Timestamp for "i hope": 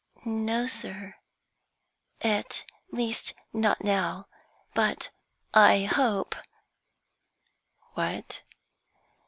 5.53-6.33